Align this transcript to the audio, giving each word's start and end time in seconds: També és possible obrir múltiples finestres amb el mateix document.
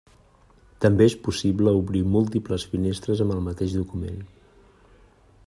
També 0.85 1.05
és 1.09 1.15
possible 1.27 1.73
obrir 1.81 2.01
múltiples 2.15 2.67
finestres 2.73 3.23
amb 3.27 3.37
el 3.37 3.45
mateix 3.51 3.77
document. 3.83 4.19